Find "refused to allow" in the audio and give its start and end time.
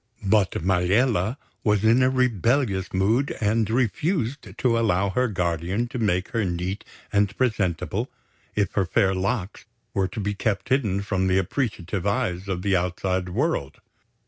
3.69-5.11